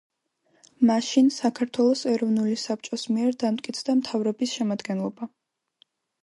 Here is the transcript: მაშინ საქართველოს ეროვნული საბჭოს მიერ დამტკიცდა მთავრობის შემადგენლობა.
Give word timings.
მაშინ 0.89 1.27
საქართველოს 1.35 2.01
ეროვნული 2.11 2.55
საბჭოს 2.63 3.05
მიერ 3.19 3.37
დამტკიცდა 3.45 3.97
მთავრობის 4.01 4.57
შემადგენლობა. 4.57 5.31